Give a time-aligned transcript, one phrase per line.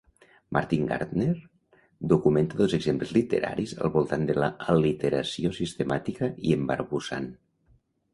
[0.55, 1.33] Martin Gardner
[2.13, 7.29] documenta dos exemples literaris al voltant de l'al·literació sistemàtica i embarbussant.